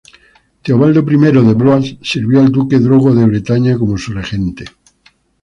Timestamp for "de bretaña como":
3.13-3.99